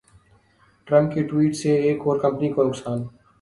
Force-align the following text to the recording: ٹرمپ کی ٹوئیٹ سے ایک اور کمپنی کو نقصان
ٹرمپ 0.87 1.13
کی 1.13 1.23
ٹوئیٹ 1.27 1.55
سے 1.55 1.75
ایک 1.81 1.99
اور 2.05 2.19
کمپنی 2.19 2.49
کو 2.53 2.63
نقصان 2.63 3.03